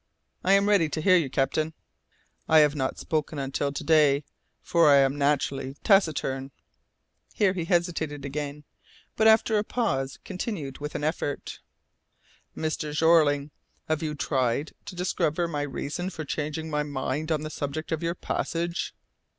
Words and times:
"I 0.43 0.53
am 0.53 0.67
ready 0.67 0.89
to 0.89 0.99
hear 1.01 1.15
you, 1.15 1.29
captain." 1.29 1.75
"I 2.49 2.57
have 2.61 2.73
not 2.73 2.97
spoken 2.97 3.37
until 3.37 3.71
to 3.71 3.83
day, 3.83 4.23
for 4.63 4.89
I 4.89 4.95
am 4.95 5.15
naturally 5.15 5.75
taciturn." 5.83 6.49
Here 7.35 7.53
he 7.53 7.65
hesitated 7.65 8.25
again, 8.25 8.63
but 9.15 9.27
after 9.27 9.59
a 9.59 9.63
pause, 9.63 10.17
continued 10.25 10.79
with 10.79 10.95
an 10.95 11.03
effort, 11.03 11.59
"Mr. 12.57 12.91
Jeorling, 12.97 13.51
have 13.87 14.01
you 14.01 14.15
tried 14.15 14.71
to 14.85 14.95
discover 14.95 15.47
my 15.47 15.61
reason 15.61 16.09
for 16.09 16.25
changing 16.25 16.71
my 16.71 16.81
mind 16.81 17.31
on 17.31 17.41
the 17.43 17.51
subject 17.51 17.91
of 17.91 18.01
your 18.01 18.15
passage?" 18.15 18.95